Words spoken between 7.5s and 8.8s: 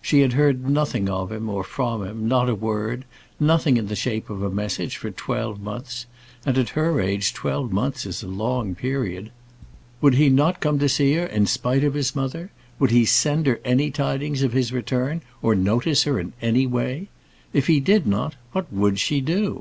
months is a long